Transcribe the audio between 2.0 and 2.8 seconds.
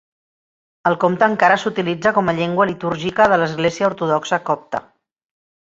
com a llengua